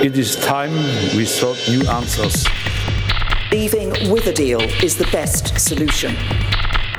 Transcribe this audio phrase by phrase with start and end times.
[0.00, 0.70] It is time
[1.16, 2.44] we sought new answers.
[3.50, 6.14] Leaving with a deal is the best solution.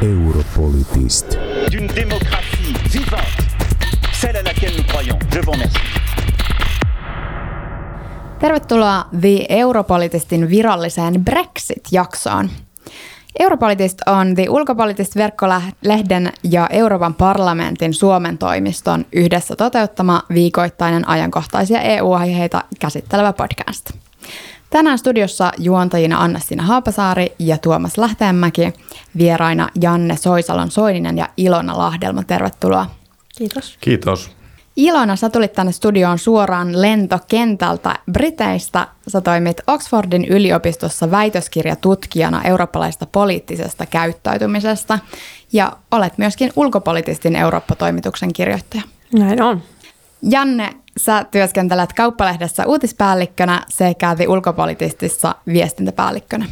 [0.02, 1.38] Europolitist.
[1.70, 3.22] d'une démocratie vivante,
[4.12, 5.18] celle à laquelle nous croyons.
[5.34, 5.78] Je vous remercie.
[8.40, 12.69] Tervetuloa The Europolitistin viralliseen Brexit-jaksoon.
[13.40, 22.64] Europolitist on The Ulkopolitist verkkolehden ja Euroopan parlamentin Suomen toimiston yhdessä toteuttama viikoittainen ajankohtaisia EU-aiheita
[22.80, 23.92] käsittelevä podcast.
[24.70, 28.74] Tänään studiossa juontajina Anna-Stina Haapasaari ja Tuomas Lähteenmäki,
[29.18, 32.24] vieraina Janne Soisalon Soininen ja Ilona Lahdelma.
[32.24, 32.86] Tervetuloa.
[33.38, 33.78] Kiitos.
[33.82, 34.39] Kiitos.
[34.80, 38.88] Ilona, sä tulit tänne studioon suoraan lentokentältä Briteistä.
[39.08, 45.00] Sä toimit Oxfordin yliopistossa väitöskirjatutkijana eurooppalaisesta poliittisesta käyttäytymisestä
[45.54, 48.84] ja olet myöskin ulkopolitistin Eurooppa-toimituksen kirjoittaja.
[49.14, 49.62] Näin on.
[50.22, 56.46] Janne, sä työskentelet kauppalehdessä uutispäällikkönä sekä The Ulkopolitistissa viestintäpäällikkönä.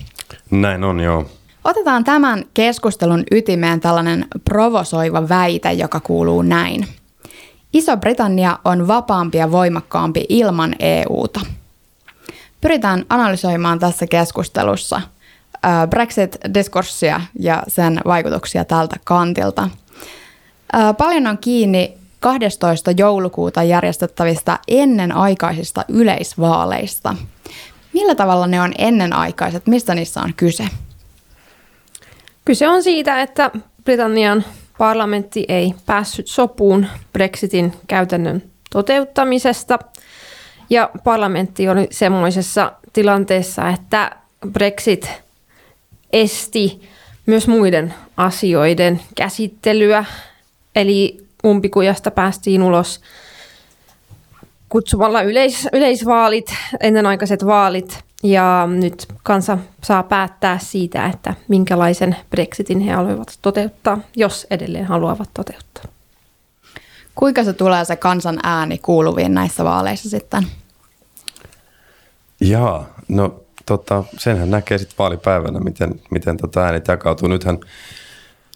[0.52, 1.25] Näin on, joo.
[1.63, 6.87] Otetaan tämän keskustelun ytimeen tällainen provosoiva väite, joka kuuluu näin.
[7.78, 11.39] Iso-Britannia on vapaampi ja voimakkaampi ilman EUta.
[12.61, 15.02] Pyritään analysoimaan tässä keskustelussa
[15.89, 19.70] Brexit-diskurssia ja sen vaikutuksia tältä kantilta.
[20.98, 22.92] Paljon on kiinni 12.
[22.92, 27.16] joulukuuta järjestettävistä ennenaikaisista yleisvaaleista.
[27.94, 29.67] Millä tavalla ne on ennenaikaiset?
[29.67, 30.67] Mistä niissä on kyse?
[32.45, 33.52] Kyse on siitä, että
[33.83, 34.44] Britannian
[34.78, 39.80] parlamentti ei päässyt sopuun Brexitin käytännön toteuttamisesta.
[40.70, 44.11] Ja parlamentti oli semmoisessa tilanteessa, että
[44.52, 45.11] Brexit
[46.14, 46.81] esti
[47.25, 50.05] myös muiden asioiden käsittelyä.
[50.75, 53.02] Eli umpikujasta päästiin ulos
[54.70, 58.06] kutsumalla yleis, yleisvaalit, ennenaikaiset vaalit.
[58.23, 65.30] Ja nyt kansa saa päättää siitä, että minkälaisen Brexitin he haluavat toteuttaa, jos edelleen haluavat
[65.33, 65.83] toteuttaa.
[67.15, 70.47] Kuinka se tulee se kansan ääni kuuluviin näissä vaaleissa sitten?
[72.42, 77.27] Jaa, no tota, senhän näkee sitten vaalipäivänä, miten, miten tota äänet jakautuu.
[77.27, 77.59] Nythän,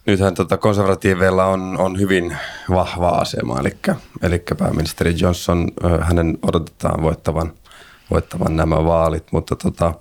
[0.05, 2.37] nythän tota konservatiiveilla on, on hyvin
[2.69, 3.77] vahva asema, eli,
[4.21, 5.67] eli pääministeri Johnson,
[6.01, 7.53] hänen odotetaan voittavan,
[8.11, 9.93] voittavan nämä vaalit, mutta tota,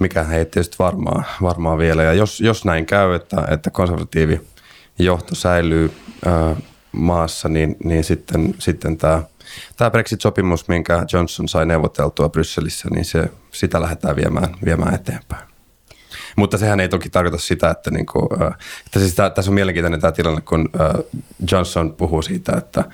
[0.00, 2.02] mikä ei tietysti varmaa, varmaa vielä.
[2.02, 4.40] Ja jos, jos näin käy, että, että konservatiivi
[4.98, 5.92] johto säilyy
[6.26, 6.56] ää,
[6.92, 9.22] maassa, niin, niin sitten, sitten tämä
[9.76, 15.48] tämä Brexit-sopimus, minkä Johnson sai neuvoteltua Brysselissä, niin se, sitä lähdetään viemään, viemään eteenpäin.
[16.36, 18.28] Mutta sehän ei toki tarkoita sitä, että, niin kuin,
[18.86, 20.68] että siis tämä, tässä on mielenkiintoinen tämä tilanne, kun
[21.52, 22.84] Johnson puhuu siitä, että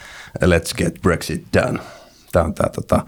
[0.45, 1.81] let's get Brexit done.
[2.33, 3.05] Tämä on tämä tota,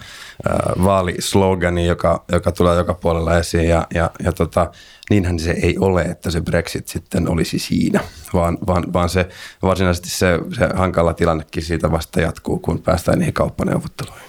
[0.84, 4.70] vaalislogani, joka, joka tulee joka puolella esiin ja, ja, ja tota,
[5.10, 8.00] niinhän se ei ole, että se Brexit sitten olisi siinä,
[8.34, 9.28] vaan, vaan, vaan se
[9.62, 14.28] varsinaisesti se, se hankala tilannekin siitä vasta jatkuu, kun päästään niihin kauppaneuvotteluihin.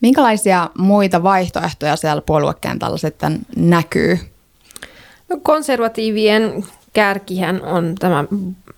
[0.00, 4.18] Minkälaisia muita vaihtoehtoja siellä puoluekentällä sitten näkyy?
[5.28, 8.24] No, konservatiivien kärkihän on tämä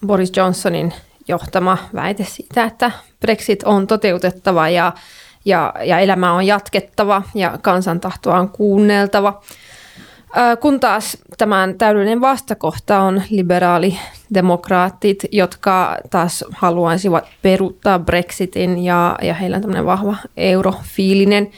[0.07, 0.95] Boris Johnsonin
[1.29, 4.93] johtama väite siitä, että Brexit on toteutettava ja,
[5.45, 9.43] ja, ja elämä on jatkettava ja kansantahtoa on kuunneltava.
[10.61, 19.55] Kun taas tämän täydellinen vastakohta on liberaalidemokraatit, jotka taas haluaisivat peruuttaa Brexitin ja, ja heillä
[19.55, 21.51] on tämmöinen vahva eurofiilinen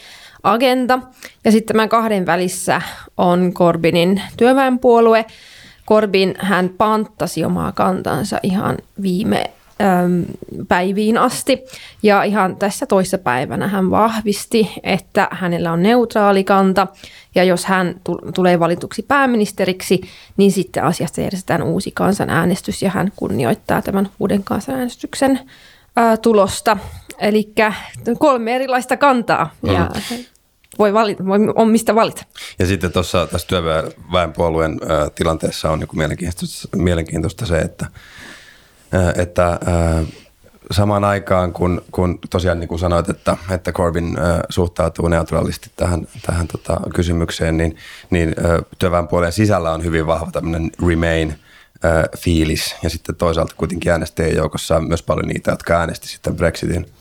[0.43, 0.99] agenda.
[1.45, 2.83] Ja sitten tämän kahden välissä
[3.17, 5.25] on Corbinin työväenpuolue.
[5.89, 9.51] Corbyn hän panttasi omaa kantansa ihan viime
[10.69, 11.65] päiviin asti.
[12.03, 16.87] Ja ihan tässä toissa päivänä hän vahvisti, että hänellä on neutraali kanta
[17.35, 18.01] ja jos hän
[18.35, 20.01] tulee valituksi pääministeriksi,
[20.37, 25.41] niin sitten asiasta järjestetään uusi kansanäänestys ja hän kunnioittaa tämän uuden kansanäänestyksen
[26.23, 26.77] tulosta.
[27.19, 27.53] Eli
[28.19, 30.25] kolme erilaista kantaa ja mm-hmm.
[30.79, 32.25] voi valita, voi, on mistä valita.
[32.59, 34.81] Ja sitten tuossa tässä työväenpuolueen
[35.15, 37.87] tilanteessa on niin mielenkiintoista, mielenkiintoista se, että
[39.17, 39.61] että
[40.71, 44.17] samaan aikaan, kun, kun tosiaan niin kuin sanoit, että, että Corbyn
[44.49, 47.77] suhtautuu neutraalisti tähän, tähän tota, kysymykseen, niin,
[48.11, 48.35] niin
[48.79, 51.35] työväenpuolen sisällä on hyvin vahva tämmöinen remain
[52.19, 52.77] fiilis.
[52.83, 56.87] Ja sitten toisaalta kuitenkin äänestäjien joukossa on myös paljon niitä, jotka äänesti sitten Brexitin–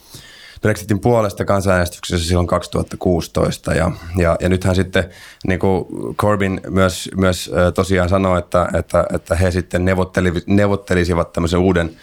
[0.61, 5.09] Brexitin puolesta kansanäänestyksessä silloin 2016 ja, ja, ja nythän sitten
[5.47, 5.85] niin kuin
[6.15, 11.95] Corbyn myös, myös tosiaan sanoi, että, että, että he sitten neuvotteli, neuvottelisivat tämmöisen uuden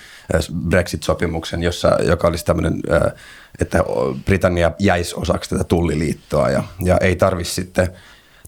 [0.68, 2.80] Brexit-sopimuksen, jossa, joka olisi tämmöinen,
[3.60, 3.84] että
[4.24, 7.88] Britannia jäisi osaksi tätä tulliliittoa ja, ja ei tarvisi sitten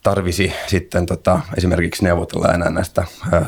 [0.03, 3.05] tarvisi sitten tota, esimerkiksi neuvotella enää näistä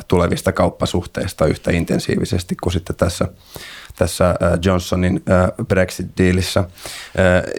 [0.09, 3.29] tulevista kauppasuhteista yhtä intensiivisesti kuin sitten tässä,
[3.99, 5.23] tässä Johnsonin
[5.69, 6.65] Brexit-diilissä.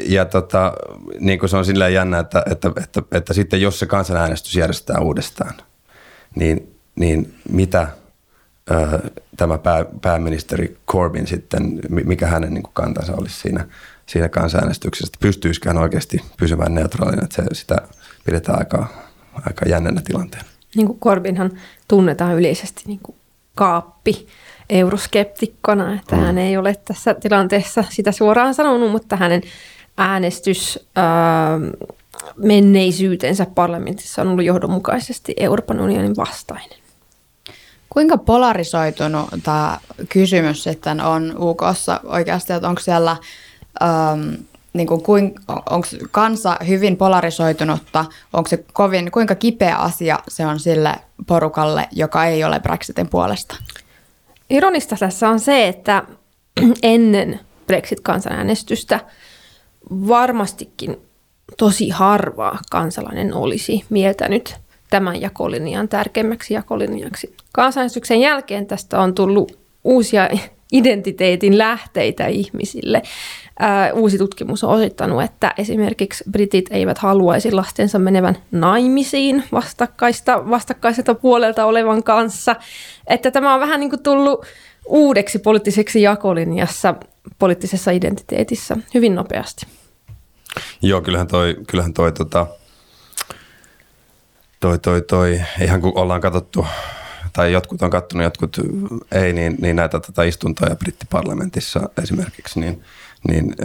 [0.05, 0.73] Ja tota,
[1.19, 5.03] niin kuin se on silleen jännä, että, että, että, että sitten jos se kansanäänestys järjestetään
[5.03, 5.53] uudestaan,
[6.35, 7.87] niin, niin mitä
[9.37, 13.67] tämä pää, pääministeri Corbyn sitten, mikä hänen niin kuin kantansa olisi siinä,
[14.05, 17.75] siinä kansanäänestyksessä, pystyisikö hän oikeasti pysymään neutraalina, että se, sitä
[18.25, 18.87] pidetään aika,
[19.47, 20.47] aika jännänä tilanteena.
[20.75, 21.51] Niin kuin Corbynhan
[21.87, 23.15] tunnetaan yleisesti niin kuin
[23.55, 24.27] kaappi
[24.69, 26.21] euroskeptikkona, että mm.
[26.21, 29.41] hän ei ole tässä tilanteessa sitä suoraan sanonut, mutta hänen
[29.97, 31.59] äänestys ää,
[32.35, 36.81] menneisyytensä parlamentissa on ollut johdonmukaisesti Euroopan unionin vastainen.
[37.89, 39.79] Kuinka polarisoitunut tämä
[40.09, 43.17] kysymys sitten on UKssa oikeasti, että onko siellä,
[43.81, 44.33] ähm,
[44.73, 50.59] niin kuin, kuin, onko kansa hyvin polarisoitunutta, onko se kovin, kuinka kipeä asia se on
[50.59, 50.95] sille
[51.27, 53.55] porukalle, joka ei ole Brexitin puolesta?
[54.49, 56.03] Ironista tässä on se, että
[56.83, 58.99] ennen Brexit-kansanäänestystä
[59.89, 60.97] varmastikin
[61.57, 64.55] tosi harvaa kansalainen olisi mieltänyt
[64.89, 67.35] tämän jakolinjan tärkeimmäksi jakolinjaksi.
[67.51, 70.29] Kansanäänestyksen jälkeen tästä on tullut uusia
[70.71, 73.01] identiteetin lähteitä ihmisille.
[73.93, 81.65] Uusi tutkimus on osoittanut, että esimerkiksi britit eivät haluaisi lastensa menevän naimisiin vastakkaista, vastakkaiselta puolelta
[81.65, 82.55] olevan kanssa.
[83.07, 84.45] Että tämä on vähän niin kuin tullut
[84.85, 86.95] uudeksi poliittiseksi jakolinjassa
[87.39, 89.67] poliittisessa identiteetissä hyvin nopeasti.
[90.81, 92.47] Joo, kyllähän toi, kyllähän toi, tota,
[94.59, 96.65] toi, toi, toi, ihan kun ollaan katsottu,
[97.33, 98.57] tai jotkut on katsonut, jotkut
[99.11, 102.83] ei, niin, niin näitä tota istuntoja brittiparlamentissa esimerkiksi, niin,
[103.27, 103.55] niin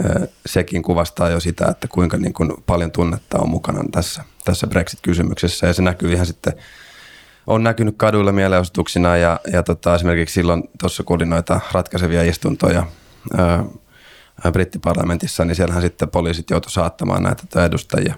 [0.45, 5.67] sekin kuvastaa jo sitä, että kuinka niin kuin paljon tunnetta on mukana tässä, tässä Brexit-kysymyksessä,
[5.67, 6.53] ja se näkyy ihan sitten
[7.47, 12.85] on näkynyt kaduilla mielenosoituksina ja, ja tota, esimerkiksi silloin tuossa kun oli noita ratkaisevia istuntoja
[13.37, 13.63] ää,
[14.51, 18.15] brittiparlamentissa, niin siellähän sitten poliisit joutuivat saattamaan näitä edustajia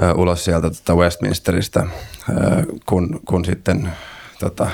[0.00, 3.92] ää, ulos sieltä tota Westminsteristä, ää, kun, kun sitten
[4.40, 4.70] tota,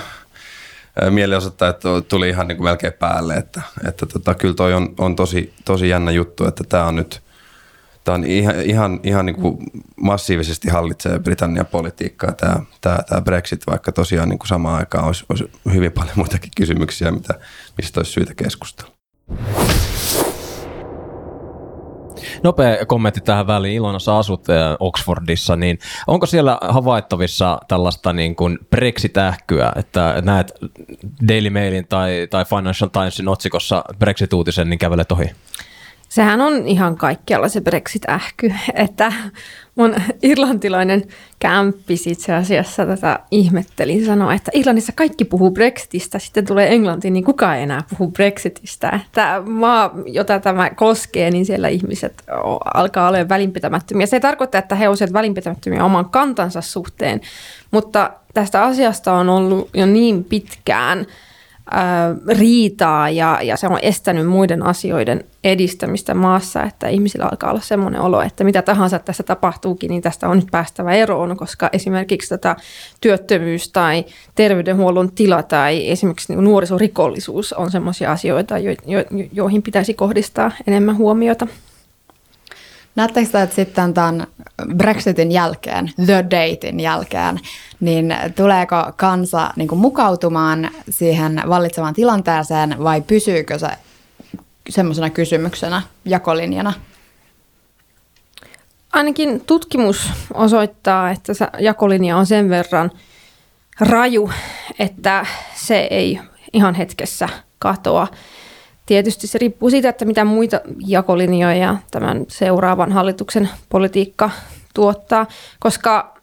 [1.10, 5.54] mielenosoittajat tuli ihan niin kuin melkein päälle, että, että tota, kyllä toi on, on tosi,
[5.64, 7.22] tosi jännä juttu, että tämä on nyt
[8.08, 9.58] tämä on ihan, ihan, ihan niin kuin
[9.96, 15.24] massiivisesti hallitsee Britannian politiikkaa tämä, tämä, tämä Brexit, vaikka tosiaan niin kuin samaan aikaan olisi,
[15.28, 17.34] olisi hyvin paljon muitakin kysymyksiä, mitä,
[17.76, 18.92] mistä olisi syytä keskustella.
[22.42, 23.74] Nopea kommentti tähän väliin.
[23.74, 24.44] Ilona, sä asut
[24.80, 30.52] Oxfordissa, niin onko siellä havaittavissa tällaista niin kuin Brexit-ähkyä, että näet
[31.28, 35.30] Daily Mailin tai, tai Financial Timesin otsikossa Brexit-uutisen, niin kävelet ohi?
[36.08, 39.12] Sehän on ihan kaikkialla se Brexit-ähky, että
[39.74, 41.04] mun irlantilainen
[41.38, 47.24] kämppis itse asiassa tätä ihmetteli, sanoi, että Irlannissa kaikki puhuu Brexitistä, sitten tulee Englantiin, niin
[47.24, 49.00] kukaan ei enää puhu Brexitistä.
[49.12, 52.22] Tämä maa, jota tämä koskee, niin siellä ihmiset
[52.74, 54.06] alkaa olla välinpitämättömiä.
[54.06, 57.20] Se ei tarkoita, että he olisivat välinpitämättömiä oman kantansa suhteen,
[57.70, 61.06] mutta tästä asiasta on ollut jo niin pitkään–
[62.28, 68.00] riitaa ja, ja se on estänyt muiden asioiden edistämistä maassa, että ihmisillä alkaa olla semmoinen
[68.00, 72.56] olo, että mitä tahansa tässä tapahtuukin, niin tästä on nyt päästävä eroon, koska esimerkiksi tätä
[73.00, 79.94] työttömyys tai terveydenhuollon tila tai esimerkiksi niin nuorisorikollisuus on semmoisia asioita, jo, jo, joihin pitäisi
[79.94, 81.46] kohdistaa enemmän huomiota.
[82.98, 84.26] Näettekö että sitten tämän
[84.76, 87.40] Brexitin jälkeen, the datein jälkeen,
[87.80, 93.68] niin tuleeko kansa niin kuin mukautumaan siihen vallitsevaan tilanteeseen vai pysyykö se
[94.68, 96.72] semmoisena kysymyksenä, jakolinjana?
[98.92, 102.90] Ainakin tutkimus osoittaa, että jakolinja on sen verran
[103.80, 104.30] raju,
[104.78, 106.20] että se ei
[106.52, 107.28] ihan hetkessä
[107.58, 108.08] katoa.
[108.88, 114.30] Tietysti se riippuu siitä, että mitä muita jakolinjoja tämän seuraavan hallituksen politiikka
[114.74, 115.26] tuottaa,
[115.58, 116.18] koska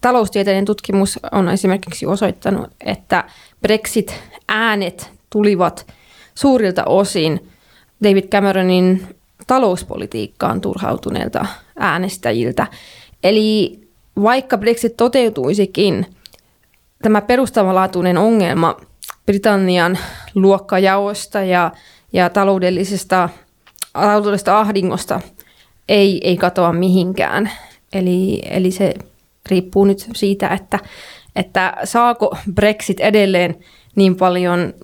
[0.00, 3.24] taloustieteiden tutkimus on esimerkiksi osoittanut, että
[3.62, 5.86] Brexit-äänet tulivat
[6.34, 7.50] suurilta osin
[8.04, 11.46] David Cameronin talouspolitiikkaan turhautuneilta
[11.78, 12.66] äänestäjiltä.
[13.24, 13.80] Eli
[14.22, 16.06] vaikka Brexit toteutuisikin,
[17.02, 18.76] tämä perustavanlaatuinen ongelma
[19.26, 19.98] Britannian
[20.34, 21.70] luokkajaosta ja,
[22.12, 23.28] ja taloudellisesta,
[23.92, 25.20] taloudellisesta ahdingosta
[25.88, 27.50] ei, ei katoa mihinkään.
[27.92, 28.94] Eli, eli se
[29.50, 30.78] riippuu nyt siitä, että,
[31.36, 33.56] että saako Brexit edelleen
[33.96, 34.74] niin paljon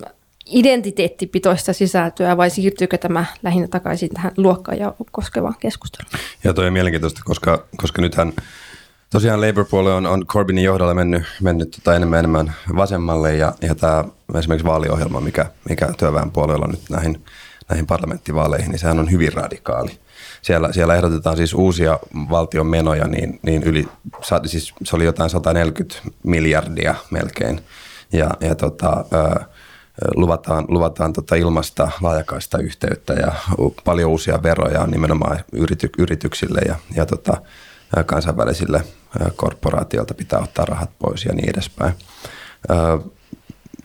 [0.47, 6.12] identiteettipitoista sisältöä vai siirtyykö tämä lähinnä takaisin tähän luokkaa ja koskevaan keskusteluun?
[6.45, 8.33] Ja toi on mielenkiintoista, koska, koska nythän
[9.14, 14.04] tosiaan Labour-puolue on, on Corbynin johdolla mennyt, mennyt tota enemmän enemmän vasemmalle ja, ja tämä
[14.38, 17.25] esimerkiksi vaaliohjelma, mikä, mikä työväenpuolueella on nyt näihin,
[17.68, 19.90] näihin parlamenttivaaleihin, niin sehän on hyvin radikaali.
[20.42, 21.99] Siellä, siellä ehdotetaan siis uusia
[22.30, 23.88] valtion menoja, niin, niin yli,
[24.47, 27.61] siis se oli jotain 140 miljardia melkein.
[28.12, 29.04] Ja, ja tota,
[30.14, 33.33] luvataan, luvataan tota ilmasta laajakaista yhteyttä ja
[33.85, 37.37] paljon uusia veroja nimenomaan yrity, yrityksille ja, ja tota,
[38.06, 38.85] kansainvälisille
[39.37, 41.94] korporaatioilta pitää ottaa rahat pois ja niin edespäin.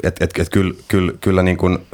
[0.03, 1.88] Et, et, et kyllä, kyllä, kyllä niin kuin,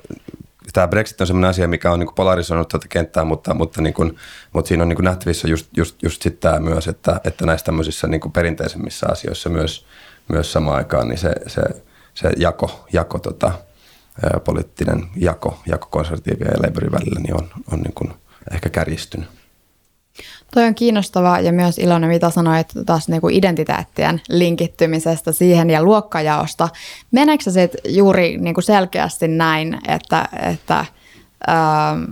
[0.74, 3.94] tämä Brexit on sellainen asia, mikä on niin kuin polarisoinut tätä kenttää, mutta, mutta, niin
[3.94, 4.16] kuin,
[4.54, 7.66] mutta siinä on niin kuin nähtävissä just, just, just sit tämä myös, että, että näissä
[7.66, 9.86] tämmöisissä niin kuin perinteisemmissä asioissa myös,
[10.28, 11.62] myös samaan aikaan niin se, se,
[12.14, 13.52] se jako, jako tota,
[14.44, 18.14] poliittinen jako, jako konservatiivia ja Labourin välillä niin on, on niin kuin
[18.52, 19.30] ehkä kärjistynyt.
[20.54, 25.84] Toi on kiinnostavaa ja myös iloinen, mitä sanoit taas niin kuin identiteettien linkittymisestä siihen ja
[25.84, 26.70] luokkajaosta.
[27.12, 30.86] Meneekö se juuri niin kuin selkeästi näin, että, että
[31.50, 32.04] ähm,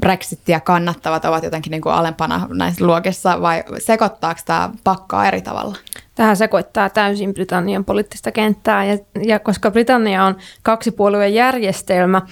[0.00, 5.76] Brexitia kannattavat ovat jotenkin niin kuin alempana näissä luokissa vai sekoittaako tämä pakkaa eri tavalla?
[6.14, 12.22] Tähän sekoittaa täysin Britannian poliittista kenttää ja, ja koska Britannia on kaksipuolueen järjestelmä,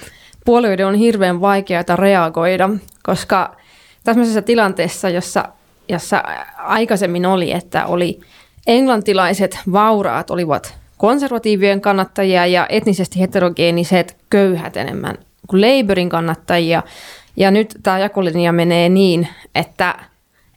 [0.44, 2.70] puolueiden on hirveän vaikeaa reagoida,
[3.02, 3.56] koska
[4.04, 5.44] tämmöisessä tilanteessa, jossa,
[5.88, 6.22] jossa
[6.58, 8.20] aikaisemmin oli, että oli
[8.66, 16.82] englantilaiset vauraat olivat konservatiivien kannattajia ja etnisesti heterogeeniset köyhät enemmän kuin Labourin kannattajia.
[17.36, 19.94] Ja nyt tämä jakolinja menee niin, että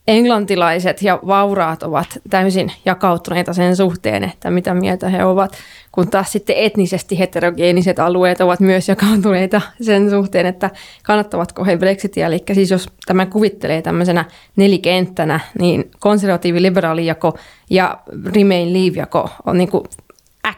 [0.08, 5.58] englantilaiset ja vauraat ovat täysin jakautuneita sen suhteen, että mitä mieltä he ovat,
[5.92, 10.70] kun taas sitten etnisesti heterogeeniset alueet ovat myös jakautuneita sen suhteen, että
[11.04, 12.28] kannattavatko he Brexitia.
[12.28, 17.38] Eli siis jos tämä kuvittelee tämmöisenä nelikenttänä, niin konservatiivi-liberaali jako
[17.70, 17.98] ja
[18.36, 19.84] Remain Leave-jako on niin kuin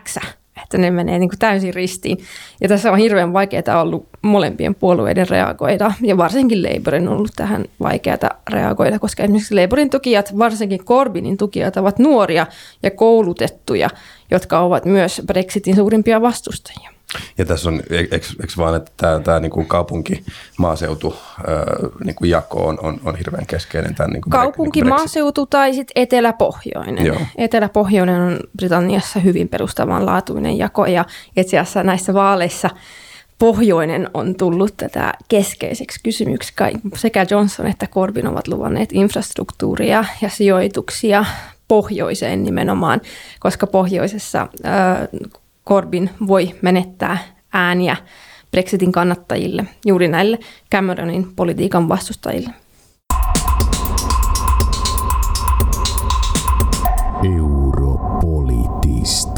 [0.03, 0.17] X
[0.65, 2.17] että ne menee niin kuin täysin ristiin.
[2.61, 7.65] Ja tässä on hirveän vaikeaa ollut molempien puolueiden reagoida, ja varsinkin Labourin on ollut tähän
[7.79, 12.47] vaikeaa reagoida, koska esimerkiksi Labourin tukijat, varsinkin Corbynin tukijat, ovat nuoria
[12.83, 13.89] ja koulutettuja,
[14.31, 16.94] jotka ovat myös Brexitin suurimpia vastustajia.
[17.37, 21.15] Ja tässä on, eikö, eikö vaan, että tämä, tämä niin kuin kaupunki-maaseutu
[22.03, 23.95] niin kuin jako on, on, on hirveän keskeinen.
[23.95, 24.97] Tämän, niin kuin kaupunki, Brexit.
[24.97, 27.05] maaseutu tai sitten eteläpohjoinen.
[27.05, 27.17] Joo.
[27.37, 31.05] Eteläpohjoinen on Britanniassa hyvin perustavanlaatuinen jako ja
[31.37, 32.69] itse asiassa näissä vaaleissa
[33.39, 36.53] pohjoinen on tullut tätä keskeiseksi kysymyksi.
[36.95, 41.25] Sekä Johnson että Corbyn ovat luvanneet infrastruktuuria ja sijoituksia
[41.67, 43.01] pohjoiseen nimenomaan,
[43.39, 44.47] koska pohjoisessa
[45.69, 47.17] Corbyn voi menettää
[47.53, 47.97] ääniä
[48.51, 50.39] Brexitin kannattajille, juuri näille
[50.71, 52.49] Cameronin politiikan vastustajille.
[57.37, 59.29] Europolitist.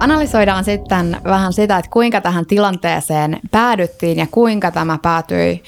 [0.00, 5.62] Analysoidaan sitten vähän sitä, että kuinka tähän tilanteeseen päädyttiin ja kuinka tämä päätyi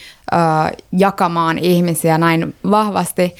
[0.92, 3.34] jakamaan ihmisiä näin vahvasti.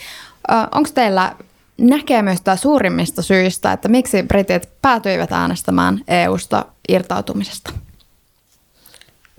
[0.75, 1.33] Onko teillä
[1.79, 7.73] näkemystä suurimmista syistä, että miksi britit päätyivät äänestämään EUsta irtautumisesta?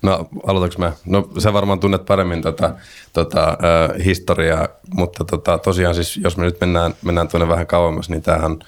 [0.01, 0.91] No aloitanko mä?
[1.05, 2.75] No sä varmaan tunnet paremmin tota,
[3.13, 8.09] tota, äh, historiaa, mutta tota, tosiaan siis jos me nyt mennään, mennään tuonne vähän kauemmas,
[8.09, 8.59] niin tämähän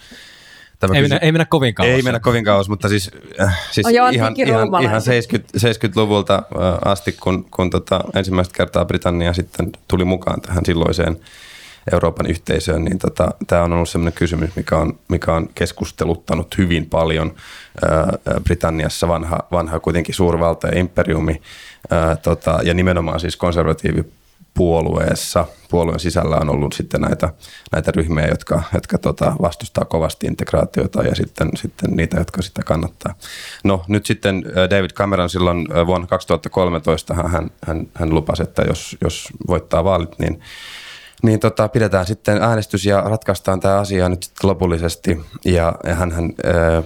[0.80, 1.92] Tämä ei, kysy- mennä, ei mennä kovin kauas.
[1.92, 3.12] Ei mennä kovin kauas, mutta siis,
[3.42, 4.34] äh, siis ihan, ihan,
[4.82, 10.66] ihan 70, 70-luvulta äh, asti, kun, kun tota, ensimmäistä kertaa Britannia sitten tuli mukaan tähän
[10.66, 11.20] silloiseen
[11.94, 16.86] Euroopan yhteisöön, niin tota, tämä on ollut sellainen kysymys, mikä on, mikä on keskusteluttanut hyvin
[16.86, 17.36] paljon
[18.44, 21.42] Britanniassa vanha, vanha kuitenkin suurvalta ja imperiumi
[21.90, 24.04] ää, tota, ja nimenomaan siis konservatiivi
[24.54, 27.30] puolueessa, puolueen sisällä on ollut sitten näitä,
[27.72, 33.16] näitä ryhmiä, jotka, jotka tota, vastustaa kovasti integraatiota ja sitten, sitten niitä, jotka sitä kannattaa.
[33.64, 39.28] No nyt sitten David Cameron silloin vuonna 2013 hän, hän, hän lupasi, että jos, jos
[39.48, 40.42] voittaa vaalit, niin
[41.22, 45.22] niin tota, pidetään sitten äänestys ja ratkaistaan tämä asia nyt sitten lopullisesti.
[45.46, 46.84] Ja, hän, äh,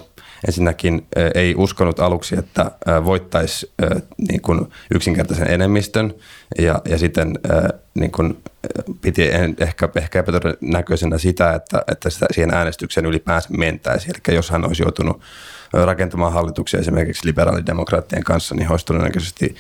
[0.48, 3.74] ensinnäkin äh, ei uskonut aluksi, että äh, voittaisi
[4.18, 6.14] niin kuin yksinkertaisen enemmistön
[6.58, 8.44] ja, ja sitten äh, niin kuin,
[9.02, 14.10] piti ehkä, ehkä epätodennäköisenä sitä, että, että sitä siihen äänestykseen ylipäänsä mentäisi.
[14.10, 15.22] Eli jos hän olisi joutunut
[15.86, 19.56] rakentamaan hallituksia esimerkiksi liberaalidemokraattien kanssa, niin olisi todennäköisesti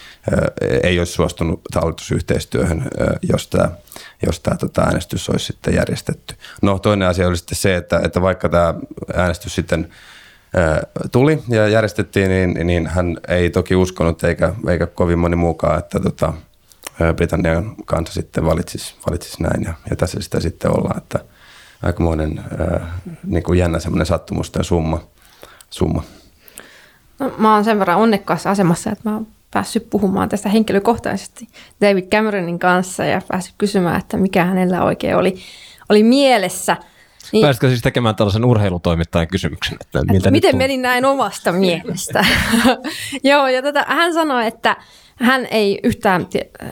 [0.84, 2.88] ei olisi suostunut hallitusyhteistyöhön,
[3.29, 3.69] jos tämä,
[4.25, 6.36] jos tämä tota, äänestys olisi sitten järjestetty.
[6.62, 8.74] No toinen asia oli sitten se, että, että vaikka tämä
[9.13, 9.89] äänestys sitten
[11.12, 16.00] tuli ja järjestettiin, niin, niin hän ei toki uskonut eikä, eikä kovin moni muukaan, että
[16.00, 16.34] tota,
[17.15, 21.19] Britannian kanssa sitten valitsisi, valitsisi näin ja, ja tässä sitä sitten ollaan, että
[21.84, 22.43] aikamoinen
[23.24, 25.07] niin kuin jännä semmoinen sattumusten summa.
[25.75, 26.03] Summa.
[27.20, 31.48] No, mä oon sen verran onnekkaassa asemassa, että mä oon päässyt puhumaan tästä henkilökohtaisesti
[31.82, 35.36] David Cameronin kanssa ja päässyt kysymään, että mikä hänellä oikein oli,
[35.89, 36.77] oli mielessä.
[37.32, 39.77] Niin, Pääsitkö siis tekemään tällaisen urheilutoimittajan kysymyksen?
[39.82, 42.25] Että miltä että miten meni näin omasta mielestä?
[43.24, 44.77] Joo, ja tätä, hän sanoi, että
[45.15, 46.27] hän ei yhtään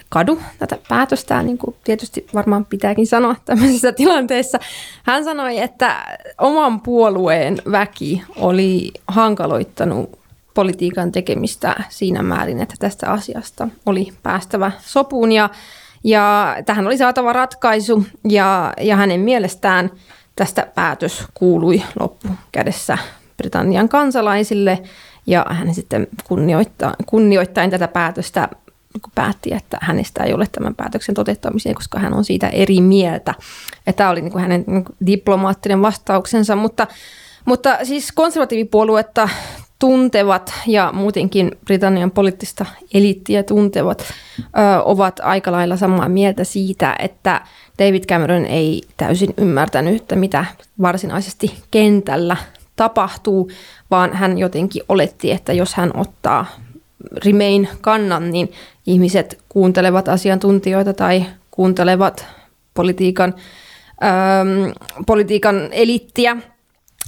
[0.10, 4.60] kadu tätä päätöstä, niin kuin tietysti varmaan pitääkin sanoa tämmöisessä tilanteessa.
[5.04, 10.20] Hän sanoi, että oman puolueen väki oli hankaloittanut
[10.54, 15.50] politiikan tekemistä siinä määrin, että tästä asiasta oli päästävä sopuun ja,
[16.04, 19.92] ja tähän oli saatava ratkaisu ja, ja hänen mielestään
[20.36, 22.98] tästä päätös kuului loppukädessä
[23.38, 24.84] Britannian kansalaisille
[25.28, 28.50] ja hän sitten kunnioittaa, kunnioittain tätä päätöstä
[29.16, 33.34] päätti, että hänestä ei ole tämän päätöksen toteuttamiseen, koska hän on siitä eri mieltä.
[33.86, 36.88] Ja tämä oli niin kuin hänen niin kuin diplomaattinen vastauksensa, mutta,
[37.46, 39.30] mutta siis konservatiivipuoluetta
[39.80, 44.02] tuntevat ja muutenkin Britannian poliittista eliittiä tuntevat
[44.40, 44.44] ö,
[44.84, 47.42] ovat aika lailla samaa mieltä siitä, että
[47.80, 50.46] David Cameron ei täysin ymmärtänyt, että mitä
[50.82, 52.38] varsinaisesti kentällä
[52.76, 53.52] tapahtuu,
[53.92, 56.46] vaan hän jotenkin oletti, että jos hän ottaa
[57.26, 58.52] Remain kannan, niin
[58.86, 62.26] ihmiset kuuntelevat asiantuntijoita tai kuuntelevat
[62.74, 63.34] politiikan,
[64.04, 64.72] ähm,
[65.08, 66.38] politiikan elittiä.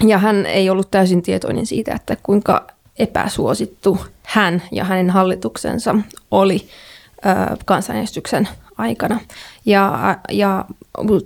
[0.07, 2.67] Ja hän ei ollut täysin tietoinen siitä, että kuinka
[2.99, 5.95] epäsuosittu hän ja hänen hallituksensa
[6.31, 6.67] oli
[7.25, 9.19] äh, kansanäänestyksen aikana.
[9.65, 10.65] Ja, ja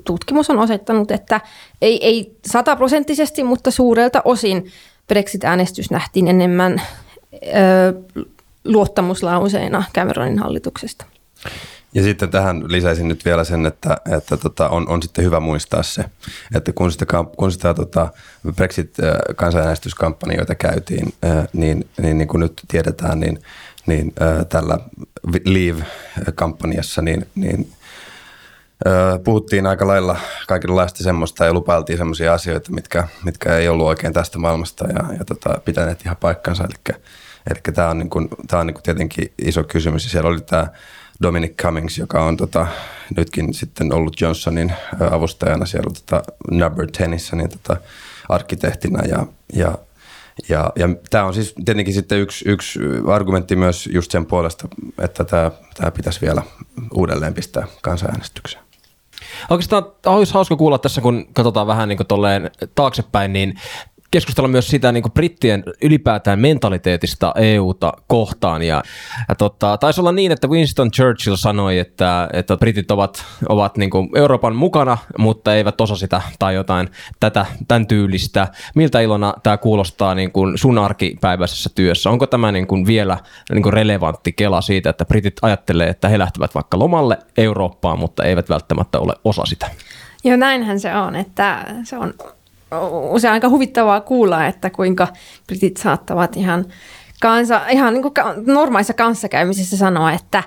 [0.03, 1.41] tutkimus on osoittanut, että
[1.81, 4.71] ei, ei sataprosenttisesti, mutta suurelta osin
[5.07, 6.81] Brexit-äänestys nähtiin enemmän
[7.33, 7.37] ö,
[8.65, 11.05] luottamuslauseena Cameronin hallituksesta.
[11.93, 15.83] Ja sitten tähän lisäisin nyt vielä sen, että, että tota, on, on sitten hyvä muistaa
[15.83, 16.05] se,
[16.55, 17.05] että kun sitä,
[17.37, 18.09] kun sitä tota
[18.55, 21.13] Brexit-kansanäänestyskampanjoita käytiin,
[21.53, 23.39] niin, niin, niin kuin nyt tiedetään, niin,
[23.85, 24.13] niin
[24.49, 24.79] tällä
[25.45, 27.73] Leave-kampanjassa, niin, niin
[29.23, 34.39] puhuttiin aika lailla kaikenlaista semmoista ja lupailtiin semmoisia asioita, mitkä, mitkä ei ollut oikein tästä
[34.39, 36.63] maailmasta ja, ja tota, pitäneet ihan paikkansa.
[36.63, 36.95] Eli,
[37.49, 40.03] eli tämä on, niin kuin, tämä on niin kuin tietenkin iso kysymys.
[40.03, 40.67] Ja siellä oli tämä
[41.21, 42.67] Dominic Cummings, joka on tota,
[43.17, 44.73] nytkin sitten ollut Johnsonin
[45.11, 47.77] avustajana siellä tota, Number 10 niin tota,
[48.29, 49.77] arkkitehtina ja, ja
[50.49, 52.79] ja, ja tämä on siis tietenkin sitten yksi, yksi
[53.13, 54.67] argumentti myös just sen puolesta,
[55.01, 56.41] että tämä, tämä pitäisi vielä
[56.93, 58.68] uudelleen pistää kansanäänestykseen.
[59.49, 62.07] Oikeastaan olisi hauska kuulla tässä, kun katsotaan vähän niin kuin
[62.75, 63.55] taaksepäin, niin
[64.11, 68.63] keskustella myös sitä niin brittien ylipäätään mentaliteetista EUta kohtaan.
[68.63, 68.83] Ja,
[69.29, 73.89] ja tota, taisi olla niin, että Winston Churchill sanoi, että, että britit ovat, ovat niin
[74.15, 78.47] Euroopan mukana, mutta eivät osa sitä tai jotain tätä, tämän tyylistä.
[78.75, 82.09] Miltä Ilona tämä kuulostaa niin kuin sun arkipäiväisessä työssä?
[82.09, 83.17] Onko tämä niin kuin vielä
[83.51, 88.23] niin kuin relevantti kela siitä, että britit ajattelee, että he lähtevät vaikka lomalle Eurooppaan, mutta
[88.23, 89.69] eivät välttämättä ole osa sitä?
[90.23, 92.13] Joo, näinhän se on, että se on
[93.09, 95.07] usein aika huvittavaa kuulla, että kuinka
[95.47, 96.65] britit saattavat ihan,
[97.21, 98.13] kansa, ihan niin kuin
[98.45, 100.43] normaalissa kanssakäymisessä sanoa, että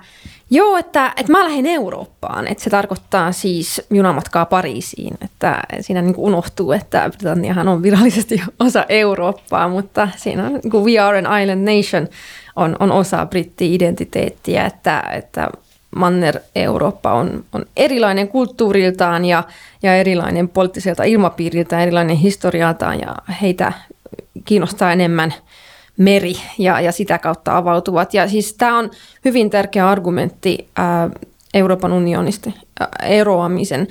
[0.50, 2.46] joo, että, että mä lähden Eurooppaan.
[2.46, 5.14] Että se tarkoittaa siis junamatkaa Pariisiin.
[5.24, 10.98] Että siinä niin unohtuu, että Britanniahan on virallisesti osa Eurooppaa, mutta siinä on niin We
[10.98, 12.08] are an island nation
[12.56, 15.50] on, on osa britti-identiteettiä, että, että
[15.96, 19.44] Manner-Eurooppa on, on erilainen kulttuuriltaan ja,
[19.82, 23.72] ja erilainen poliittiselta ilmapiiriltä, erilainen historialtaan ja heitä
[24.44, 25.34] kiinnostaa enemmän
[25.96, 28.14] meri ja, ja sitä kautta avautuvat.
[28.14, 28.90] Ja siis tämä on
[29.24, 31.10] hyvin tärkeä argumentti ää,
[31.54, 32.50] Euroopan unionista
[33.02, 33.88] eroamisen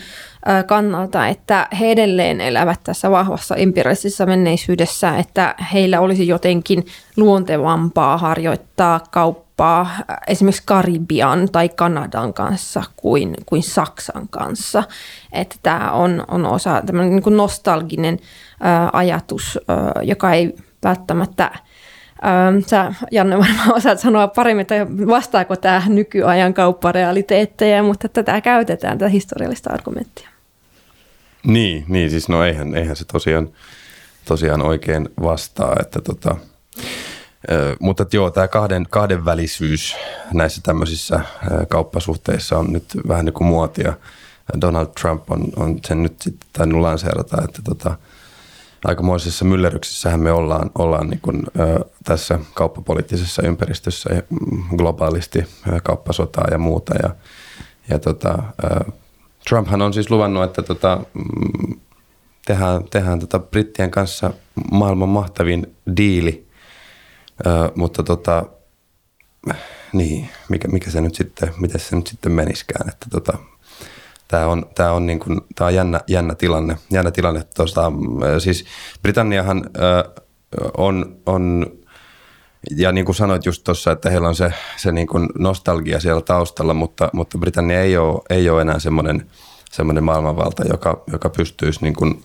[0.67, 6.85] kannalta, että he edelleen elävät tässä vahvassa imperialistisessa menneisyydessä, että heillä olisi jotenkin
[7.17, 9.50] luontevampaa harjoittaa kauppaa
[10.27, 14.83] esimerkiksi Karibian tai Kanadan kanssa kuin, kuin Saksan kanssa.
[15.31, 18.19] Että tämä on, on osa tämmöinen niin kuin nostalginen
[18.59, 21.51] ää, ajatus, ää, joka ei välttämättä
[22.25, 28.97] Ähm, sä, Janne, varmaan osaat sanoa paremmin, että vastaako tämä nykyajan kaupparealiteetteja, mutta tätä käytetään,
[28.97, 30.29] tätä historiallista argumenttia.
[31.43, 33.49] Niin, niin siis no eihän, eihän se tosiaan,
[34.25, 36.35] tosiaan oikein vastaa, että tota,
[37.79, 39.95] mutta joo, tämä kahden, kahdenvälisyys
[40.33, 41.19] näissä tämmöisissä
[41.69, 43.93] kauppasuhteissa on nyt vähän niin kuin muotia.
[44.61, 47.95] Donald Trump on, on sen nyt sitten tainnut lanseerata, että tota,
[48.85, 55.79] aikamoisessa myllerryksessähän me ollaan, ollaan niin kuin, ö, tässä kauppapoliittisessa ympäristössä ja, mm, globaalisti ö,
[55.83, 56.93] kauppasotaa ja muuta.
[57.03, 57.15] Ja,
[57.89, 58.91] ja tota, ö,
[59.49, 61.79] Trumphan on siis luvannut, että tota, mm,
[62.45, 64.33] tehdään, tehdään tota brittien kanssa
[64.71, 66.47] maailman mahtavin diili,
[67.45, 68.45] ö, mutta tota,
[69.93, 73.37] niin, mikä, mikä se nyt sitten, miten se nyt sitten meniskään, että tota,
[74.27, 76.77] tämä on, tää on, niin kuin, tää on jännä, jännä, tilanne.
[76.91, 77.91] Jännä tilanne tuosta,
[78.39, 78.65] siis
[79.01, 80.21] Britanniahan ö,
[80.77, 81.65] on, on,
[82.77, 86.21] ja niin kuin sanoit just tuossa, että heillä on se, se niin kuin nostalgia siellä
[86.21, 89.29] taustalla, mutta, mutta Britannia ei ole, ei ole enää semmoinen,
[89.71, 92.23] semmoinen maailmanvalta, joka, joka pystyisi niin kuin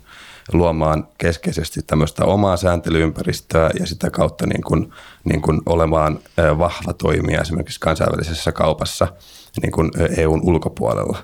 [0.52, 4.92] luomaan keskeisesti tämmöistä omaa sääntelyympäristöä ja sitä kautta niin kuin,
[5.24, 6.18] niin kuin olemaan
[6.59, 9.09] vahva toimija esimerkiksi kansainvälisessä kaupassa
[9.62, 11.18] niin kuin EUn ulkopuolella.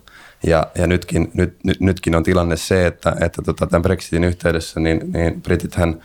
[0.47, 4.81] Ja, ja nytkin, nyt, nyt, nytkin on tilanne se, että, että tota, tämän Brexitin yhteydessä
[4.81, 6.03] niin, niin Britithän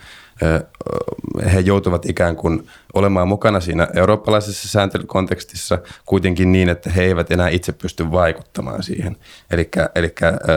[1.52, 7.48] he joutuvat ikään kuin olemaan mukana siinä eurooppalaisessa sääntelykontekstissa kuitenkin niin, että he eivät enää
[7.48, 9.16] itse pysty vaikuttamaan siihen.
[9.50, 9.70] Eli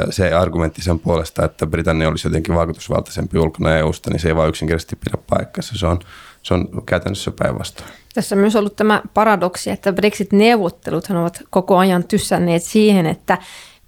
[0.10, 4.50] se argumentti sen puolesta, että Britannia olisi jotenkin vaikutusvaltaisempi ulkona EUsta, niin se ei vaan
[4.50, 5.78] yksinkertaisesti pidä paikkansa.
[5.78, 6.00] Se on,
[6.44, 7.90] se on käytännössä päinvastoin.
[8.14, 13.38] Tässä on myös ollut tämä paradoksi, että Brexit-neuvotteluthan ovat koko ajan tyssänneet siihen, että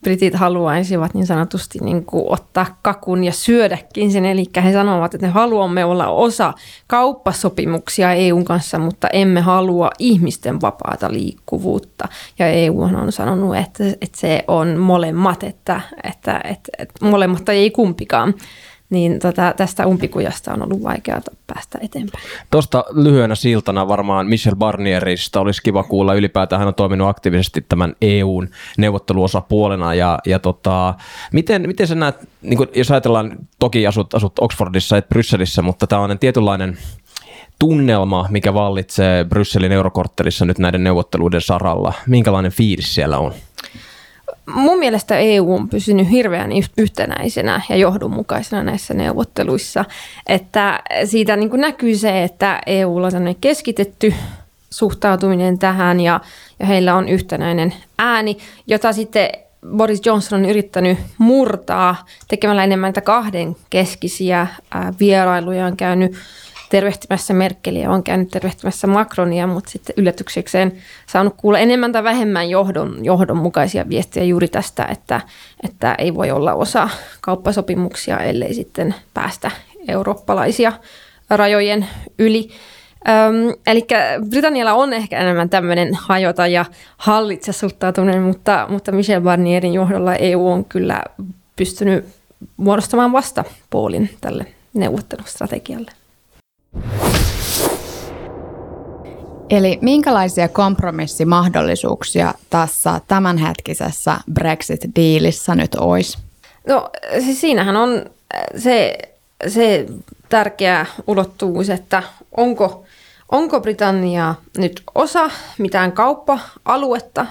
[0.03, 4.25] britit haluaisivat niin sanotusti niin kuin ottaa kakun ja syödäkin sen.
[4.25, 6.53] Eli he sanovat, että ne haluamme olla osa
[6.87, 12.07] kauppasopimuksia EUn kanssa, mutta emme halua ihmisten vapaata liikkuvuutta.
[12.39, 17.57] Ja EU on sanonut, että, että se on molemmat, että, että, että, että molemmat tai
[17.57, 18.33] ei kumpikaan
[18.93, 22.23] niin tota, tästä umpikujasta on ollut vaikeaa päästä eteenpäin.
[22.51, 26.59] Tuosta lyhyenä siltana varmaan Michel Barnierista olisi kiva kuulla ylipäätään.
[26.59, 29.93] Hän on toiminut aktiivisesti tämän EUn neuvotteluosapuolena.
[29.93, 30.93] Ja, ja tota,
[31.33, 35.87] miten, miten sä näet, niin kun, jos ajatellaan, toki asut, asut Oxfordissa et Brysselissä, mutta
[35.87, 36.77] tämä on tietynlainen
[37.59, 41.93] tunnelma, mikä vallitsee Brysselin eurokorttelissa nyt näiden neuvotteluiden saralla.
[42.07, 43.33] Minkälainen fiilis siellä on?
[44.45, 49.85] Mun mielestä EU on pysynyt hirveän yhtenäisenä ja johdonmukaisena näissä neuvotteluissa.
[50.27, 54.13] Että siitä niin näkyy se, että EUlla on keskitetty
[54.69, 56.19] suhtautuminen tähän ja,
[56.59, 59.29] ja heillä on yhtenäinen ääni, jota sitten
[59.77, 64.47] Boris Johnson on yrittänyt murtaa tekemällä enemmän näitä kahden keskisiä
[64.99, 65.65] vierailuja.
[65.65, 66.15] On käynyt
[66.73, 70.71] tervehtimässä Merkeliä, on käynyt tervehtimässä Macronia, mutta sitten yllätyksekseen
[71.05, 75.21] saanut kuulla enemmän tai vähemmän johdon, johdonmukaisia viestejä juuri tästä, että,
[75.63, 76.89] että ei voi olla osa
[77.21, 79.51] kauppasopimuksia, ellei sitten päästä
[79.87, 80.73] eurooppalaisia
[81.29, 81.87] rajojen
[82.19, 82.49] yli.
[83.09, 83.87] Öm, eli
[84.29, 86.65] Britannialla on ehkä enemmän tämmöinen hajota ja
[86.97, 91.03] hallitse suhtautuminen, mutta, mutta Michel Barnierin johdolla EU on kyllä
[91.55, 92.05] pystynyt
[92.57, 96.02] muodostamaan vastapuolin tälle neuvottelustrategialle.
[99.49, 106.17] Eli minkälaisia kompromissimahdollisuuksia tässä tämänhetkisessä Brexit-diilissä nyt olisi?
[106.67, 108.05] No siis siinähän on
[108.57, 108.97] se,
[109.47, 109.85] se
[110.29, 112.03] tärkeä ulottuvuus, että
[112.37, 112.83] onko,
[113.31, 117.25] onko Britannia nyt osa mitään kauppa-aluetta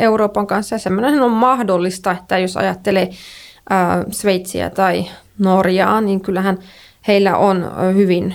[0.00, 0.78] Euroopan kanssa.
[0.78, 3.10] Semmoinen on mahdollista, että jos ajattelee
[4.10, 5.04] Sveitsiä tai
[5.38, 6.58] Norjaa, niin kyllähän
[7.08, 8.34] heillä on hyvin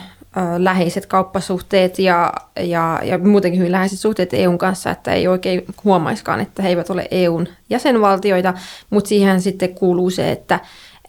[0.58, 6.40] läheiset kauppasuhteet ja, ja, ja muutenkin hyvin läheiset suhteet EUn kanssa, että ei oikein huomaiskaan,
[6.40, 8.54] että he eivät ole EUn jäsenvaltioita,
[8.90, 10.60] mutta siihen sitten kuuluu se, että,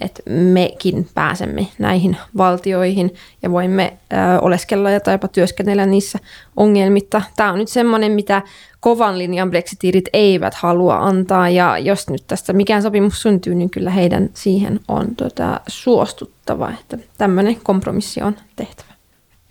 [0.01, 6.19] että mekin pääsemme näihin valtioihin ja voimme ö, oleskella ja taipa työskennellä niissä
[6.57, 7.23] ongelmitta.
[7.37, 8.43] Tämä on nyt semmoinen, mitä
[8.81, 13.91] kovan linjan brexitirit eivät halua antaa ja jos nyt tästä mikään sopimus syntyy, niin kyllä
[13.91, 18.88] heidän siihen on tota, suostuttava, että tämmöinen kompromissi on tehtävä.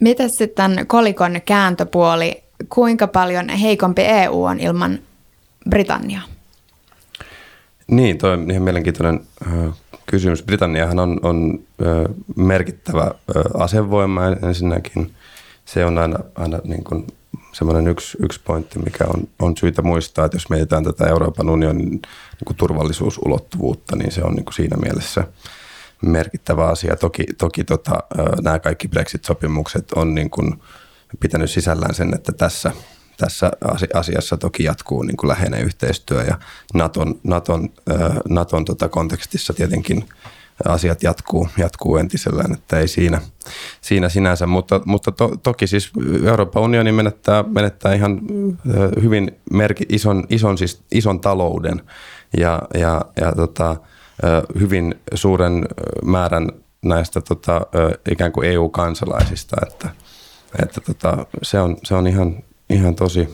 [0.01, 4.99] Miten sitten kolikon kääntöpuoli, kuinka paljon heikompi EU on ilman
[5.69, 6.23] Britanniaa?
[7.87, 9.21] Niin, toi on ihan mielenkiintoinen
[10.05, 10.43] kysymys.
[10.43, 11.59] Britanniahan on, on
[12.35, 13.11] merkittävä
[13.53, 15.13] asevoima ensinnäkin.
[15.65, 17.07] Se on aina, aina niin kuin
[17.53, 21.89] semmoinen yksi, yksi pointti, mikä on, on syytä muistaa, että jos mietitään tätä Euroopan unionin
[21.89, 22.01] niin
[22.45, 25.23] kuin turvallisuusulottuvuutta, niin se on niin kuin siinä mielessä–
[26.01, 26.95] merkittävä asia.
[26.95, 28.03] Toki, toki tota,
[28.41, 30.61] nämä kaikki Brexit-sopimukset on niin kuin
[31.19, 32.71] pitänyt sisällään sen, että tässä,
[33.17, 33.51] tässä
[33.93, 36.39] asiassa toki jatkuu niin kuin läheinen yhteistyö ja
[36.73, 37.69] Naton, Naton,
[38.29, 40.05] Naton tota kontekstissa tietenkin
[40.65, 43.21] asiat jatkuu, jatkuu entisellään, että ei siinä,
[43.81, 45.91] siinä sinänsä, mutta, mutta to, toki siis
[46.25, 48.21] Euroopan unioni menettää, menettää ihan
[49.01, 51.81] hyvin merki, ison, ison, siis ison talouden
[52.37, 53.75] ja, ja, ja tota,
[54.59, 55.65] hyvin suuren
[56.05, 56.49] määrän
[56.85, 57.61] näistä tota,
[58.11, 59.89] ikään kuin EU-kansalaisista, että,
[60.63, 63.29] että tota, se, on, se on ihan, ihan tosi,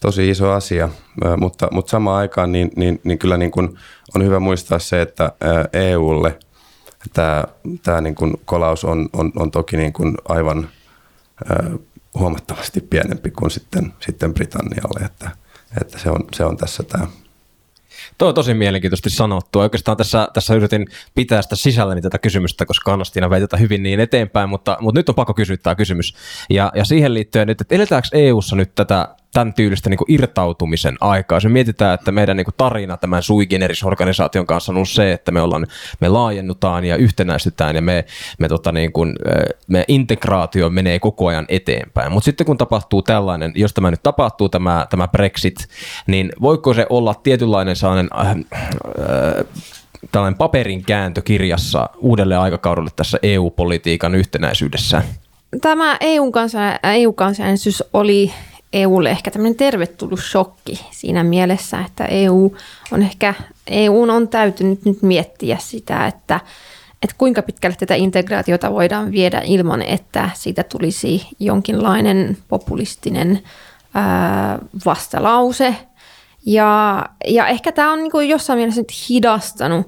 [0.00, 0.88] tosi iso asia,
[1.36, 3.78] mutta, mutta samaan aikaan niin, niin, niin kyllä niin kuin
[4.14, 5.32] on hyvä muistaa se, että
[5.72, 6.38] EUlle
[7.12, 7.44] tämä,
[7.82, 10.68] tämä niin kuin kolaus on, on, on toki niin kuin aivan
[12.14, 15.30] huomattavasti pienempi kuin sitten, sitten Britannialle, että,
[15.80, 17.06] että se, on, se on tässä tämä
[18.18, 19.58] Tuo on tosi mielenkiintoisesti sanottu.
[19.58, 24.00] Oikeastaan tässä, tässä yritin pitää sitä sisälläni tätä kysymystä, koska Annastiina vei tätä hyvin niin
[24.00, 26.14] eteenpäin, mutta, mutta nyt on pakko kysyä tämä kysymys.
[26.50, 31.40] Ja, ja siihen liittyen nyt, että eletäänkö EU-ssa nyt tätä tämän tyylistä niin irtautumisen aikaa.
[31.40, 33.46] Se mietitään, että meidän niin tarina tämän sui
[33.84, 35.66] organisaation kanssa on ollut se, että me, ollaan,
[36.00, 38.04] me laajennutaan ja yhtenäistetään ja me,
[38.38, 39.16] me, tota niin kuin,
[39.66, 42.12] me integraatio menee koko ajan eteenpäin.
[42.12, 45.68] Mutta sitten kun tapahtuu tällainen, jos tämä nyt tapahtuu, tämä, tämä Brexit,
[46.06, 48.36] niin voiko se olla tietynlainen sellainen äh, äh,
[50.12, 55.02] tällainen paperin kääntö kirjassa uudelle aikakaudelle tässä EU-politiikan yhtenäisyydessä?
[55.60, 55.98] Tämä
[56.82, 58.32] EU-kansanäänestys oli
[58.74, 62.56] EUlle ehkä tämmöinen tervetullut shokki siinä mielessä, että EU
[62.92, 63.34] on ehkä,
[63.66, 66.40] EU on täytynyt nyt miettiä sitä, että,
[67.02, 73.42] että kuinka pitkälle tätä integraatiota voidaan viedä ilman, että siitä tulisi jonkinlainen populistinen
[73.94, 75.74] ää, vastalause.
[76.46, 79.86] Ja, ja ehkä tämä on niin jossain mielessä nyt hidastanut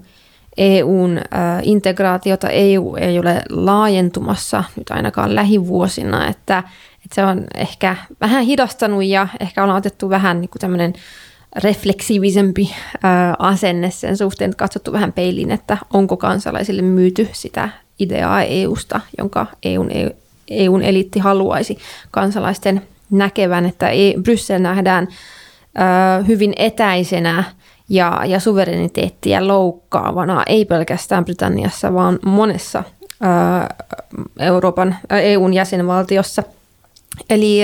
[0.57, 2.49] EUn ää, integraatiota.
[2.49, 6.63] EU ei ole laajentumassa nyt ainakaan lähivuosina, että
[7.07, 10.93] et se on ehkä vähän hidastanut ja ehkä ollaan otettu vähän niin tämmöinen
[11.57, 12.75] refleksiivisempi
[13.39, 19.47] asenne sen suhteen, että katsottu vähän peiliin, että onko kansalaisille myyty sitä ideaa EUsta, jonka
[19.63, 19.91] EUn,
[20.51, 21.79] EUn eliitti haluaisi
[22.11, 25.09] kansalaisten näkevän, että e, Bryssel nähdään
[25.75, 27.45] ää, hyvin etäisenä
[27.89, 32.85] ja, ja suvereniteettiä loukkaavana, ei pelkästään Britanniassa, vaan monessa
[34.41, 36.43] Euroopan, EUn jäsenvaltiossa–
[37.31, 37.61] Eli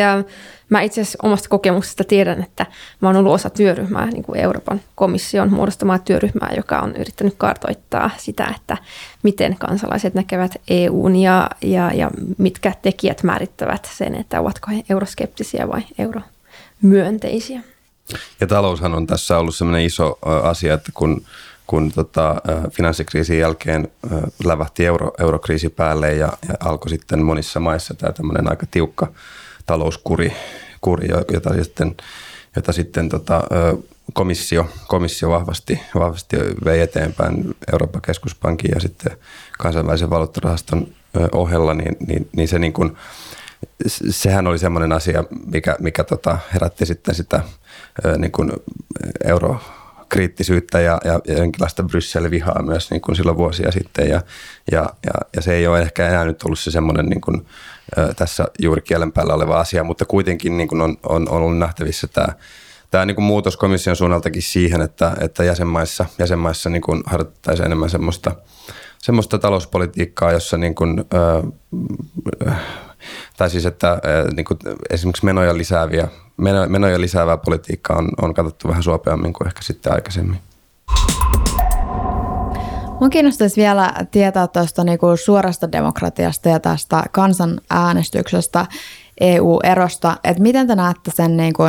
[0.68, 2.66] mä itse asiassa omasta kokemuksesta tiedän, että
[3.00, 8.10] mä oon ollut osa työryhmää, niin kuin Euroopan komission muodostamaa työryhmää, joka on yrittänyt kartoittaa
[8.18, 8.76] sitä, että
[9.22, 15.68] miten kansalaiset näkevät EUn ja, ja, ja mitkä tekijät määrittävät sen, että ovatko he euroskeptisiä
[15.68, 17.60] vai euromyönteisiä.
[18.40, 21.24] Ja taloushan on tässä ollut sellainen iso asia, että kun
[21.66, 22.36] kun tota,
[22.70, 23.88] finanssikriisin jälkeen
[24.44, 29.12] lävähti euro, eurokriisi päälle ja, ja alkoi sitten monissa maissa tämä tämmöinen aika tiukka
[29.66, 30.32] talouskuri,
[30.80, 31.96] kuri, jota sitten,
[32.56, 33.42] jota sitten tota,
[34.12, 39.16] komissio, komissio vahvasti, vahvasti vei eteenpäin Euroopan keskuspankin ja sitten
[39.58, 40.86] kansainvälisen valuuttarahaston
[41.32, 42.96] ohella, niin, niin, niin se niin kuin,
[44.10, 47.40] sehän oli semmoinen asia, mikä, mikä tota herätti sitten sitä
[48.18, 48.52] niin kuin
[49.24, 49.60] euro
[50.12, 54.08] kriittisyyttä ja, ja, ja jonkinlaista Bryssel-vihaa myös niin kuin silloin vuosia sitten.
[54.08, 54.20] Ja,
[54.72, 57.46] ja, ja, ja se ei ole ehkä enää nyt ollut se semmoinen niin kuin,
[58.16, 62.06] tässä juuri kielen päällä oleva asia, mutta kuitenkin niin kuin on, on, on ollut nähtävissä
[62.06, 62.26] tämä,
[62.90, 67.90] tämä niin kuin muutos komission suunnaltakin siihen, että, että jäsenmaissa, jäsenmaissa niin kuin harjoittaisiin enemmän
[67.90, 68.32] semmoista,
[68.98, 71.04] semmoista talouspolitiikkaa, jossa niin kuin,
[72.48, 72.56] äh,
[73.36, 74.00] tai siis että
[74.36, 74.58] niin kuin
[74.90, 76.08] esimerkiksi menoja lisääviä
[76.68, 80.38] menoja lisäävää politiikkaa on, on katsottu vähän suopeammin kuin ehkä sitten aikaisemmin.
[83.00, 88.66] Mun kiinnostaisi vielä tietää tuosta niinku suorasta demokratiasta ja tästä kansanäänestyksestä
[89.20, 91.62] EU-erosta, että miten te näette sen niinku,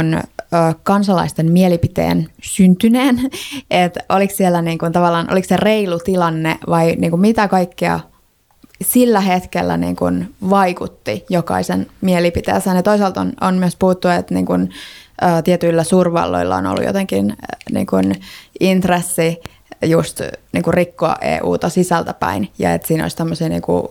[0.84, 3.20] kansalaisten mielipiteen syntyneen,
[3.72, 8.00] että oliko siellä niinku, tavallaan, oliko se reilu tilanne vai niinku, mitä kaikkea
[8.84, 12.76] sillä hetkellä niin kuin vaikutti jokaisen mielipiteeseen.
[12.76, 14.70] Ja toisaalta on, on myös puhuttu, että niin kuin,
[15.24, 17.36] ä, tietyillä suurvalloilla on ollut jotenkin ä,
[17.72, 18.16] niin kuin
[18.60, 19.42] intressi
[19.86, 20.22] just
[20.54, 23.88] niin kuin rikkoa EUta sisältäpäin ja että siinä olisi tämmöisiä niin kuin,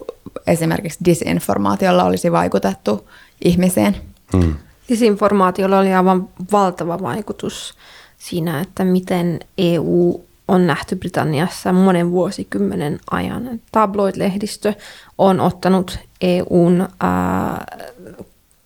[0.47, 3.09] esimerkiksi disinformaatiolla olisi vaikutettu
[3.45, 3.97] ihmiseen.
[4.33, 4.55] Hmm.
[4.89, 7.75] Disinformaatiolla oli aivan valtava vaikutus
[8.19, 13.61] siinä, että miten EU on nähty Britanniassa monen vuosikymmenen ajan.
[13.73, 14.75] Tabloid-lehdistö
[15.19, 17.65] on ottanut EUn ää,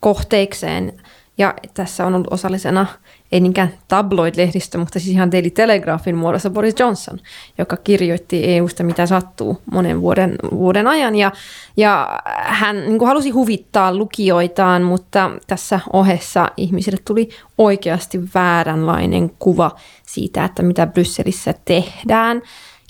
[0.01, 0.92] kohteikseen
[1.38, 2.87] ja tässä on ollut osallisena
[3.33, 7.19] ei niinkään tabloid-lehdistö, mutta siis ihan Daily Telegraphin muodossa Boris Johnson,
[7.59, 11.15] joka kirjoitti EUsta mitä sattuu monen vuoden, vuoden ajan.
[11.15, 11.33] Ja,
[11.77, 19.71] ja hän niin kuin halusi huvittaa lukijoitaan, mutta tässä ohessa ihmisille tuli oikeasti vääränlainen kuva
[20.03, 22.43] siitä, että mitä Brysselissä tehdään.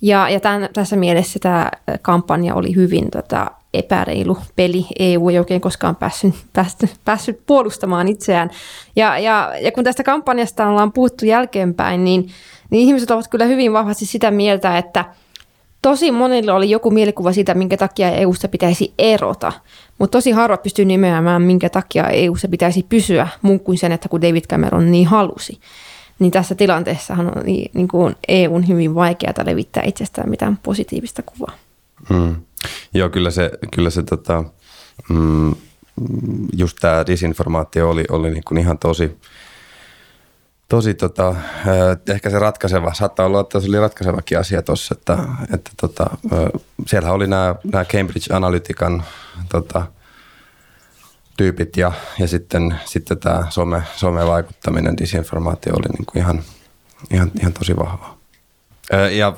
[0.03, 1.71] Ja, ja tämän, tässä mielessä tämä
[2.03, 4.87] kampanja oli hyvin tota, epäreilu peli.
[4.99, 8.51] EU ei oikein koskaan päässyt, päässyt, päässyt puolustamaan itseään.
[8.97, 12.29] Ja, ja, ja kun tästä kampanjasta ollaan puhuttu jälkeenpäin, niin,
[12.71, 15.05] niin ihmiset ovat kyllä hyvin vahvasti sitä mieltä, että
[15.83, 19.53] tosi monilla oli joku mielikuva siitä, minkä takia EUsta pitäisi erota,
[19.99, 24.23] mutta tosi harva pystyy nimeämään, minkä takia EUssa pitäisi pysyä, muun kuin sen, että kun
[24.23, 25.61] David Cameron niin halusi.
[26.19, 31.66] Niin tässä tilanteessahan on niin, niin kuin EUn hyvin vaikeaa levittää itsestään mitään positiivista kuvaa.
[32.09, 32.37] Mm.
[32.95, 34.45] Joo, kyllä se, kyllä se tota,
[35.09, 35.55] mm,
[36.57, 39.21] just tämä disinformaatio oli, oli niin kuin ihan tosi,
[40.69, 41.35] tosi tota,
[42.09, 45.19] ehkä se ratkaiseva, saattaa olla, että se oli ratkaisevakin asia tuossa, että,
[45.55, 46.07] että tota,
[46.87, 49.05] siellä oli nämä, Cambridge Analytican
[49.49, 49.87] tota,
[51.37, 56.43] tyypit ja, ja sitten, sitten tämä some, some-vaikuttaminen, disinformaatio oli niin kuin ihan,
[57.11, 58.16] ihan, ihan tosi vahvaa.
[59.11, 59.33] Ja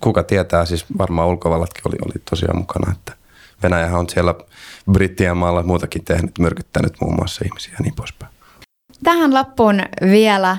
[0.00, 3.12] kuka tietää, siis varmaan ulkovallatkin oli, oli tosiaan mukana, että
[3.62, 4.34] Venäjähän on siellä
[4.92, 8.32] Brittien maalla muutakin tehnyt, myrkyttänyt muun muassa ihmisiä ja niin poispäin.
[9.02, 10.56] Tähän loppuun vielä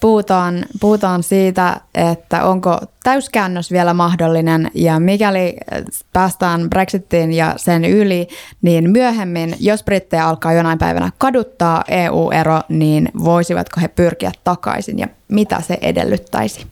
[0.00, 5.56] puhutaan, puhutaan siitä, että onko täyskäännös vielä mahdollinen ja mikäli
[6.12, 8.28] päästään Brexitiin ja sen yli,
[8.62, 15.08] niin myöhemmin, jos brittejä alkaa jonain päivänä kaduttaa EU-ero, niin voisivatko he pyrkiä takaisin ja
[15.28, 16.66] mitä se edellyttäisi?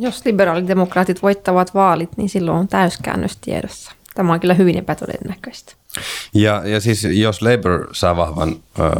[0.00, 3.92] Jos liberaalidemokraatit voittavat vaalit, niin silloin on täyskäännös tiedossa.
[4.14, 5.72] Tämä on kyllä hyvin epätodennäköistä.
[6.34, 8.90] Ja, ja siis jos Labour saa vahvan, äh,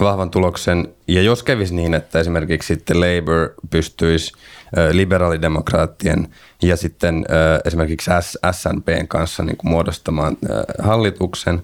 [0.00, 4.32] vahvan tuloksen, ja jos kävisi niin, että esimerkiksi sitten Labour pystyisi
[4.78, 6.28] äh, liberaalidemokraattien
[6.62, 8.10] ja sitten äh, esimerkiksi
[8.52, 11.62] SNPn kanssa niin kuin muodostamaan äh, hallituksen,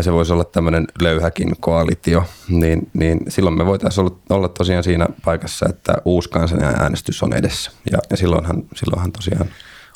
[0.00, 5.06] se voisi olla tämmöinen löyhäkin koalitio, niin, niin silloin me voitaisiin olla, olla tosiaan siinä
[5.24, 7.70] paikassa, että uusi kansanäänestys on edessä.
[7.90, 9.48] Ja, ja silloinhan, silloinhan tosiaan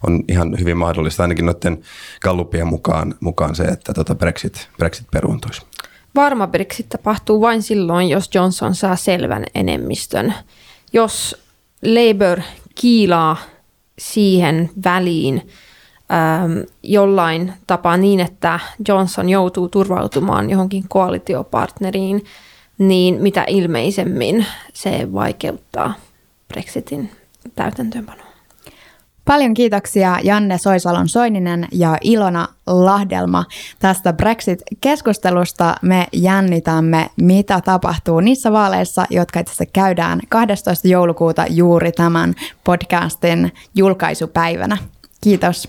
[0.06, 1.82] on ihan hyvin mahdollista, ainakin noiden
[2.22, 5.62] gallupien mukaan, mukaan se, että tota Brexit, Brexit peruuntuisi.
[6.14, 10.34] Varma Brexit tapahtuu vain silloin, jos Johnson saa selvän enemmistön.
[10.92, 11.42] Jos
[11.82, 12.40] Labour
[12.74, 13.36] kiilaa
[13.98, 15.48] siihen väliin
[16.12, 22.24] ähm, jollain tapaa niin, että Johnson joutuu turvautumaan johonkin koalitiopartneriin,
[22.78, 25.94] niin mitä ilmeisemmin se vaikeuttaa
[26.48, 27.10] Brexitin
[27.54, 28.26] täytäntöönpanoa.
[29.26, 33.44] Paljon kiitoksia Janne Soisalon Soininen ja Ilona Lahdelma
[33.78, 35.74] tästä Brexit-keskustelusta.
[35.82, 40.88] Me jännitämme, mitä tapahtuu niissä vaaleissa, jotka itse asiassa käydään 12.
[40.88, 44.76] joulukuuta juuri tämän podcastin julkaisupäivänä.
[45.20, 45.68] Kiitos.